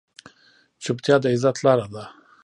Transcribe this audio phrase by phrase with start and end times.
[0.83, 2.03] چپتیا، د عزت لاره ده.